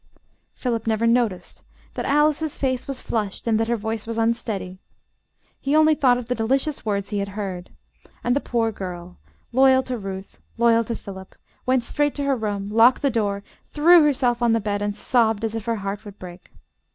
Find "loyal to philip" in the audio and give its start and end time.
10.57-11.35